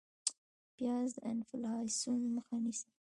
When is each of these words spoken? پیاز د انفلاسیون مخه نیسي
پیاز 0.75 1.09
د 1.15 1.17
انفلاسیون 1.31 2.21
مخه 2.35 2.55
نیسي 2.63 2.91